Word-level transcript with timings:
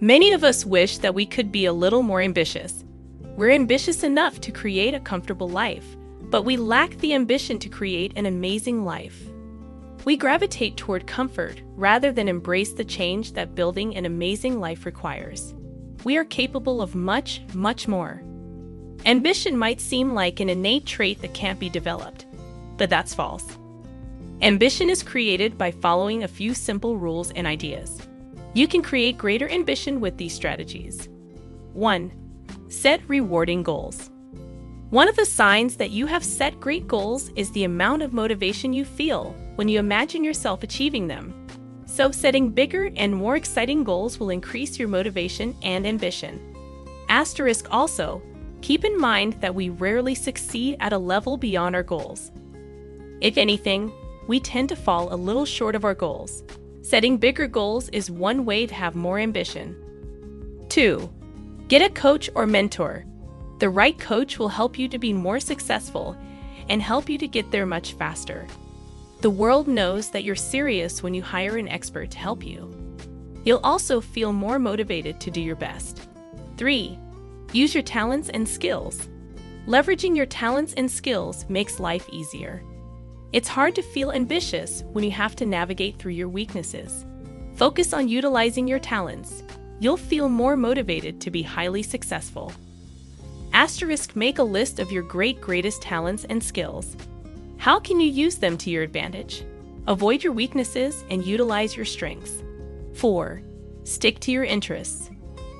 Many 0.00 0.32
of 0.32 0.44
us 0.44 0.64
wish 0.64 0.98
that 0.98 1.16
we 1.16 1.26
could 1.26 1.50
be 1.50 1.64
a 1.64 1.72
little 1.72 2.04
more 2.04 2.20
ambitious. 2.20 2.84
We're 3.36 3.50
ambitious 3.50 4.04
enough 4.04 4.40
to 4.42 4.52
create 4.52 4.94
a 4.94 5.00
comfortable 5.00 5.48
life, 5.48 5.96
but 6.30 6.42
we 6.42 6.56
lack 6.56 6.96
the 6.98 7.14
ambition 7.14 7.58
to 7.58 7.68
create 7.68 8.12
an 8.14 8.24
amazing 8.24 8.84
life. 8.84 9.20
We 10.04 10.16
gravitate 10.16 10.76
toward 10.76 11.08
comfort 11.08 11.60
rather 11.74 12.12
than 12.12 12.28
embrace 12.28 12.74
the 12.74 12.84
change 12.84 13.32
that 13.32 13.56
building 13.56 13.96
an 13.96 14.06
amazing 14.06 14.60
life 14.60 14.86
requires. 14.86 15.52
We 16.04 16.16
are 16.16 16.24
capable 16.24 16.80
of 16.80 16.94
much, 16.94 17.42
much 17.52 17.88
more. 17.88 18.22
Ambition 19.04 19.58
might 19.58 19.80
seem 19.80 20.14
like 20.14 20.38
an 20.38 20.48
innate 20.48 20.86
trait 20.86 21.20
that 21.22 21.34
can't 21.34 21.58
be 21.58 21.68
developed, 21.68 22.24
but 22.76 22.88
that's 22.88 23.14
false. 23.14 23.58
Ambition 24.42 24.90
is 24.90 25.02
created 25.02 25.58
by 25.58 25.72
following 25.72 26.22
a 26.22 26.28
few 26.28 26.54
simple 26.54 26.96
rules 26.96 27.32
and 27.32 27.48
ideas. 27.48 28.00
You 28.54 28.66
can 28.66 28.82
create 28.82 29.18
greater 29.18 29.48
ambition 29.48 30.00
with 30.00 30.16
these 30.16 30.34
strategies. 30.34 31.08
1. 31.74 32.12
Set 32.68 33.00
rewarding 33.08 33.62
goals. 33.62 34.10
One 34.90 35.06
of 35.06 35.16
the 35.16 35.26
signs 35.26 35.76
that 35.76 35.90
you 35.90 36.06
have 36.06 36.24
set 36.24 36.58
great 36.58 36.88
goals 36.88 37.28
is 37.36 37.50
the 37.50 37.64
amount 37.64 38.02
of 38.02 38.14
motivation 38.14 38.72
you 38.72 38.86
feel 38.86 39.34
when 39.56 39.68
you 39.68 39.78
imagine 39.78 40.24
yourself 40.24 40.62
achieving 40.62 41.08
them. 41.08 41.46
So, 41.84 42.10
setting 42.10 42.50
bigger 42.50 42.90
and 42.96 43.14
more 43.14 43.36
exciting 43.36 43.84
goals 43.84 44.18
will 44.18 44.30
increase 44.30 44.78
your 44.78 44.88
motivation 44.88 45.54
and 45.62 45.86
ambition. 45.86 46.40
Asterisk 47.10 47.66
also, 47.70 48.22
keep 48.62 48.84
in 48.84 48.98
mind 48.98 49.34
that 49.40 49.54
we 49.54 49.68
rarely 49.68 50.14
succeed 50.14 50.76
at 50.80 50.92
a 50.92 50.98
level 50.98 51.36
beyond 51.36 51.74
our 51.74 51.82
goals. 51.82 52.30
If 53.20 53.36
anything, 53.36 53.92
we 54.26 54.40
tend 54.40 54.68
to 54.70 54.76
fall 54.76 55.12
a 55.12 55.16
little 55.16 55.44
short 55.44 55.74
of 55.74 55.84
our 55.84 55.94
goals. 55.94 56.42
Setting 56.88 57.18
bigger 57.18 57.46
goals 57.46 57.90
is 57.90 58.10
one 58.10 58.46
way 58.46 58.66
to 58.66 58.74
have 58.74 58.94
more 58.94 59.18
ambition. 59.18 59.76
2. 60.70 61.06
Get 61.68 61.82
a 61.82 61.92
coach 61.92 62.30
or 62.34 62.46
mentor. 62.46 63.04
The 63.58 63.68
right 63.68 63.98
coach 63.98 64.38
will 64.38 64.48
help 64.48 64.78
you 64.78 64.88
to 64.88 64.98
be 64.98 65.12
more 65.12 65.38
successful 65.38 66.16
and 66.70 66.80
help 66.80 67.10
you 67.10 67.18
to 67.18 67.28
get 67.28 67.50
there 67.50 67.66
much 67.66 67.92
faster. 67.92 68.46
The 69.20 69.28
world 69.28 69.68
knows 69.68 70.08
that 70.12 70.24
you're 70.24 70.34
serious 70.34 71.02
when 71.02 71.12
you 71.12 71.20
hire 71.20 71.58
an 71.58 71.68
expert 71.68 72.10
to 72.12 72.18
help 72.18 72.42
you. 72.42 72.74
You'll 73.44 73.60
also 73.62 74.00
feel 74.00 74.32
more 74.32 74.58
motivated 74.58 75.20
to 75.20 75.30
do 75.30 75.42
your 75.42 75.56
best. 75.56 76.08
3. 76.56 76.98
Use 77.52 77.74
your 77.74 77.82
talents 77.82 78.30
and 78.30 78.48
skills. 78.48 79.10
Leveraging 79.66 80.16
your 80.16 80.24
talents 80.24 80.72
and 80.72 80.90
skills 80.90 81.44
makes 81.50 81.80
life 81.80 82.08
easier. 82.10 82.62
It's 83.30 83.48
hard 83.48 83.74
to 83.74 83.82
feel 83.82 84.12
ambitious 84.12 84.84
when 84.92 85.04
you 85.04 85.10
have 85.10 85.36
to 85.36 85.44
navigate 85.44 85.98
through 85.98 86.12
your 86.12 86.30
weaknesses. 86.30 87.04
Focus 87.56 87.92
on 87.92 88.08
utilizing 88.08 88.66
your 88.66 88.78
talents. 88.78 89.42
You'll 89.80 89.98
feel 89.98 90.30
more 90.30 90.56
motivated 90.56 91.20
to 91.20 91.30
be 91.30 91.42
highly 91.42 91.82
successful. 91.82 92.52
Asterisk 93.52 94.16
make 94.16 94.38
a 94.38 94.42
list 94.42 94.78
of 94.78 94.90
your 94.90 95.02
great 95.02 95.42
greatest 95.42 95.82
talents 95.82 96.24
and 96.24 96.42
skills. 96.42 96.96
How 97.58 97.78
can 97.78 98.00
you 98.00 98.10
use 98.10 98.36
them 98.36 98.56
to 98.58 98.70
your 98.70 98.82
advantage? 98.82 99.44
Avoid 99.86 100.24
your 100.24 100.32
weaknesses 100.32 101.04
and 101.10 101.24
utilize 101.24 101.76
your 101.76 101.84
strengths. 101.84 102.42
4. 102.94 103.42
Stick 103.84 104.20
to 104.20 104.32
your 104.32 104.44
interests. 104.44 105.10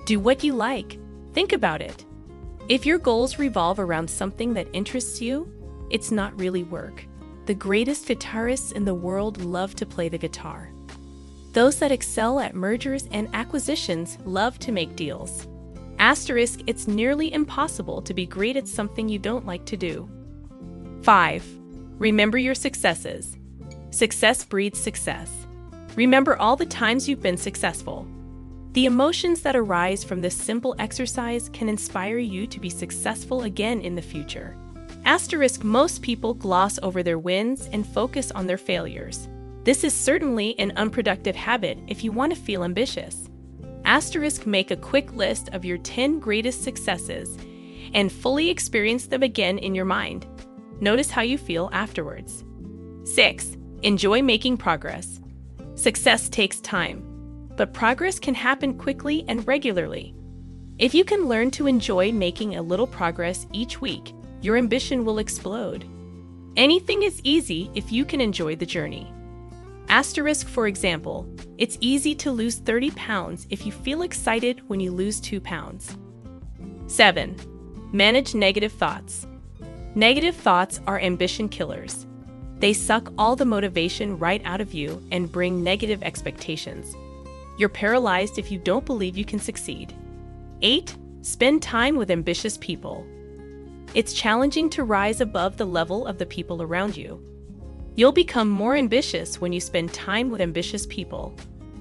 Do 0.06 0.18
what 0.20 0.42
you 0.42 0.54
like. 0.54 0.98
Think 1.34 1.52
about 1.52 1.82
it. 1.82 2.06
If 2.70 2.86
your 2.86 2.98
goals 2.98 3.38
revolve 3.38 3.78
around 3.78 4.08
something 4.08 4.54
that 4.54 4.68
interests 4.72 5.20
you, 5.20 5.52
it's 5.90 6.10
not 6.10 6.38
really 6.38 6.62
work. 6.62 7.04
The 7.48 7.54
greatest 7.54 8.06
guitarists 8.06 8.72
in 8.72 8.84
the 8.84 8.94
world 8.94 9.42
love 9.42 9.74
to 9.76 9.86
play 9.86 10.10
the 10.10 10.18
guitar. 10.18 10.70
Those 11.54 11.78
that 11.78 11.90
excel 11.90 12.40
at 12.40 12.54
mergers 12.54 13.08
and 13.10 13.26
acquisitions 13.32 14.18
love 14.26 14.58
to 14.58 14.70
make 14.70 14.96
deals. 14.96 15.46
Asterisk, 15.98 16.60
it's 16.66 16.86
nearly 16.86 17.32
impossible 17.32 18.02
to 18.02 18.12
be 18.12 18.26
great 18.26 18.58
at 18.58 18.68
something 18.68 19.08
you 19.08 19.18
don't 19.18 19.46
like 19.46 19.64
to 19.64 19.78
do. 19.78 20.06
5. 21.04 21.42
Remember 21.98 22.36
your 22.36 22.54
successes. 22.54 23.38
Success 23.92 24.44
breeds 24.44 24.78
success. 24.78 25.46
Remember 25.96 26.36
all 26.36 26.54
the 26.54 26.66
times 26.66 27.08
you've 27.08 27.22
been 27.22 27.38
successful. 27.38 28.06
The 28.72 28.84
emotions 28.84 29.40
that 29.40 29.56
arise 29.56 30.04
from 30.04 30.20
this 30.20 30.36
simple 30.36 30.76
exercise 30.78 31.48
can 31.48 31.70
inspire 31.70 32.18
you 32.18 32.46
to 32.46 32.60
be 32.60 32.68
successful 32.68 33.44
again 33.44 33.80
in 33.80 33.94
the 33.94 34.02
future. 34.02 34.54
Asterisk 35.08 35.64
most 35.64 36.02
people 36.02 36.34
gloss 36.34 36.78
over 36.82 37.02
their 37.02 37.18
wins 37.18 37.66
and 37.72 37.86
focus 37.86 38.30
on 38.32 38.46
their 38.46 38.58
failures. 38.58 39.26
This 39.64 39.82
is 39.82 39.94
certainly 39.94 40.54
an 40.58 40.70
unproductive 40.76 41.34
habit 41.34 41.78
if 41.86 42.04
you 42.04 42.12
want 42.12 42.34
to 42.34 42.38
feel 42.38 42.62
ambitious. 42.62 43.26
Asterisk 43.86 44.46
make 44.46 44.70
a 44.70 44.76
quick 44.76 45.10
list 45.14 45.48
of 45.54 45.64
your 45.64 45.78
10 45.78 46.20
greatest 46.20 46.62
successes 46.62 47.38
and 47.94 48.12
fully 48.12 48.50
experience 48.50 49.06
them 49.06 49.22
again 49.22 49.56
in 49.56 49.74
your 49.74 49.86
mind. 49.86 50.26
Notice 50.78 51.10
how 51.10 51.22
you 51.22 51.38
feel 51.38 51.70
afterwards. 51.72 52.44
6. 53.04 53.56
Enjoy 53.80 54.20
making 54.20 54.58
progress. 54.58 55.20
Success 55.74 56.28
takes 56.28 56.60
time, 56.60 57.48
but 57.56 57.72
progress 57.72 58.18
can 58.18 58.34
happen 58.34 58.76
quickly 58.76 59.24
and 59.26 59.48
regularly. 59.48 60.14
If 60.76 60.94
you 60.94 61.02
can 61.02 61.28
learn 61.28 61.50
to 61.52 61.66
enjoy 61.66 62.12
making 62.12 62.56
a 62.56 62.62
little 62.62 62.86
progress 62.86 63.46
each 63.54 63.80
week, 63.80 64.12
your 64.40 64.56
ambition 64.56 65.04
will 65.04 65.18
explode. 65.18 65.84
Anything 66.56 67.02
is 67.02 67.20
easy 67.24 67.70
if 67.74 67.92
you 67.92 68.04
can 68.04 68.20
enjoy 68.20 68.56
the 68.56 68.66
journey. 68.66 69.12
Asterisk, 69.88 70.46
for 70.48 70.66
example, 70.66 71.26
it's 71.56 71.78
easy 71.80 72.14
to 72.16 72.30
lose 72.30 72.56
30 72.56 72.90
pounds 72.90 73.46
if 73.50 73.64
you 73.64 73.72
feel 73.72 74.02
excited 74.02 74.60
when 74.68 74.80
you 74.80 74.90
lose 74.90 75.20
2 75.20 75.40
pounds. 75.40 75.96
7. 76.86 77.36
Manage 77.92 78.34
negative 78.34 78.72
thoughts. 78.72 79.26
Negative 79.94 80.36
thoughts 80.36 80.80
are 80.86 81.00
ambition 81.00 81.48
killers. 81.48 82.06
They 82.58 82.72
suck 82.72 83.12
all 83.16 83.36
the 83.36 83.44
motivation 83.44 84.18
right 84.18 84.42
out 84.44 84.60
of 84.60 84.74
you 84.74 85.02
and 85.10 85.30
bring 85.30 85.62
negative 85.62 86.02
expectations. 86.02 86.94
You're 87.58 87.68
paralyzed 87.68 88.38
if 88.38 88.50
you 88.50 88.58
don't 88.58 88.84
believe 88.84 89.16
you 89.16 89.24
can 89.24 89.38
succeed. 89.38 89.94
8. 90.62 90.96
Spend 91.22 91.62
time 91.62 91.96
with 91.96 92.10
ambitious 92.10 92.58
people. 92.58 93.06
It's 93.94 94.12
challenging 94.12 94.68
to 94.70 94.84
rise 94.84 95.22
above 95.22 95.56
the 95.56 95.64
level 95.64 96.06
of 96.06 96.18
the 96.18 96.26
people 96.26 96.62
around 96.62 96.96
you. 96.96 97.22
You'll 97.94 98.12
become 98.12 98.48
more 98.48 98.76
ambitious 98.76 99.40
when 99.40 99.52
you 99.52 99.60
spend 99.60 99.94
time 99.94 100.30
with 100.30 100.42
ambitious 100.42 100.86
people. 100.86 101.34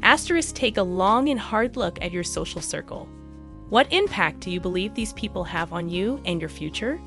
Asterisk 0.03 0.56
take 0.56 0.78
a 0.78 0.84
long 0.84 1.28
and 1.29 1.40
hard 1.40 1.75
look 1.75 2.01
at 2.01 2.13
your 2.13 2.23
social 2.23 2.62
circle. 2.62 3.09
What 3.69 3.91
impact 3.91 4.40
do 4.40 4.50
you 4.50 4.62
believe 4.62 4.95
these 4.95 5.12
people 5.13 5.44
have 5.44 5.73
on 5.73 5.90
you 5.90 6.22
and 6.25 6.40
your 6.40 6.50
future? 6.50 6.97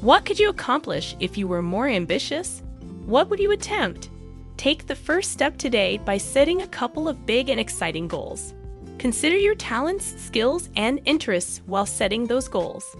What 0.00 0.24
could 0.24 0.40
you 0.40 0.48
accomplish 0.48 1.14
if 1.20 1.38
you 1.38 1.46
were 1.46 1.62
more 1.62 1.86
ambitious? 1.86 2.64
What 3.06 3.30
would 3.30 3.38
you 3.38 3.52
attempt? 3.52 4.10
Take 4.56 4.86
the 4.86 4.96
first 4.96 5.30
step 5.30 5.56
today 5.56 5.98
by 5.98 6.18
setting 6.18 6.62
a 6.62 6.68
couple 6.68 7.08
of 7.08 7.26
big 7.26 7.48
and 7.48 7.60
exciting 7.60 8.08
goals. 8.08 8.54
Consider 8.98 9.36
your 9.36 9.54
talents, 9.54 10.20
skills, 10.20 10.68
and 10.74 11.00
interests 11.04 11.62
while 11.66 11.86
setting 11.86 12.26
those 12.26 12.48
goals. 12.48 12.96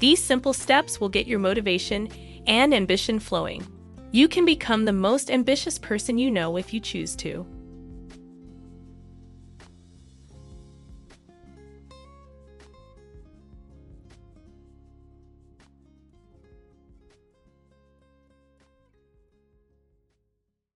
These 0.00 0.24
simple 0.24 0.54
steps 0.54 0.98
will 0.98 1.10
get 1.10 1.26
your 1.26 1.38
motivation 1.38 2.08
and 2.46 2.72
ambition 2.72 3.20
flowing. 3.20 3.66
You 4.12 4.28
can 4.28 4.46
become 4.46 4.86
the 4.86 4.94
most 4.94 5.30
ambitious 5.30 5.78
person 5.78 6.16
you 6.16 6.30
know 6.30 6.56
if 6.56 6.72
you 6.72 6.80
choose 6.80 7.14
to. 7.16 7.46